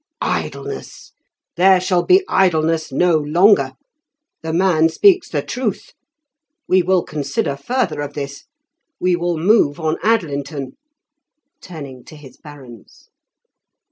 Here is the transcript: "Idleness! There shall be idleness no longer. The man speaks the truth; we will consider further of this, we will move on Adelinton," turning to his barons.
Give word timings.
"Idleness! 0.23 1.11
There 1.57 1.79
shall 1.79 2.01
be 2.01 2.25
idleness 2.27 2.91
no 2.91 3.17
longer. 3.17 3.73
The 4.41 4.51
man 4.51 4.89
speaks 4.89 5.29
the 5.29 5.43
truth; 5.43 5.93
we 6.67 6.81
will 6.81 7.03
consider 7.03 7.55
further 7.55 8.01
of 8.01 8.15
this, 8.15 8.45
we 8.99 9.15
will 9.15 9.37
move 9.37 9.79
on 9.79 9.97
Adelinton," 10.01 10.71
turning 11.61 12.03
to 12.05 12.15
his 12.15 12.37
barons. 12.37 13.09